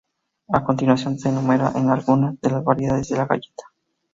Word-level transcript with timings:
A 0.51 0.63
continuación 0.63 1.19
se 1.19 1.29
enumera 1.29 1.67
algunas 1.67 2.41
de 2.41 2.49
las 2.49 2.63
variedades 2.63 3.09
de 3.09 3.17
la 3.17 3.25
galleta. 3.27 3.65